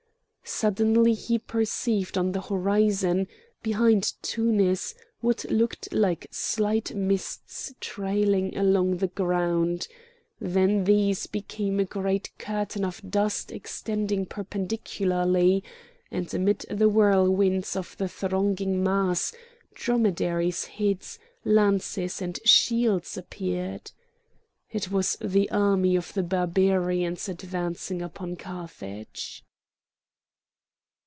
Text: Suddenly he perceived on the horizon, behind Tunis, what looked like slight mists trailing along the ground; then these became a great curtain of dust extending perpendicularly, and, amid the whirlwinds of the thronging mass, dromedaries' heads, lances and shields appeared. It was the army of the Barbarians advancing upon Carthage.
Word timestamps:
Suddenly 0.43 1.13
he 1.13 1.39
perceived 1.39 2.17
on 2.17 2.33
the 2.33 2.41
horizon, 2.41 3.29
behind 3.63 4.13
Tunis, 4.21 4.93
what 5.21 5.45
looked 5.49 5.93
like 5.93 6.27
slight 6.29 6.93
mists 6.93 7.73
trailing 7.79 8.57
along 8.57 8.97
the 8.97 9.07
ground; 9.07 9.87
then 10.41 10.83
these 10.83 11.25
became 11.25 11.79
a 11.79 11.85
great 11.85 12.37
curtain 12.37 12.83
of 12.83 13.01
dust 13.09 13.49
extending 13.53 14.25
perpendicularly, 14.25 15.63
and, 16.11 16.31
amid 16.33 16.65
the 16.69 16.89
whirlwinds 16.89 17.77
of 17.77 17.95
the 17.97 18.09
thronging 18.09 18.83
mass, 18.83 19.33
dromedaries' 19.73 20.65
heads, 20.65 21.17
lances 21.45 22.21
and 22.21 22.39
shields 22.43 23.15
appeared. 23.15 23.93
It 24.69 24.91
was 24.91 25.15
the 25.21 25.49
army 25.49 25.95
of 25.95 26.13
the 26.13 26.23
Barbarians 26.23 27.29
advancing 27.29 28.01
upon 28.01 28.35
Carthage. 28.35 29.45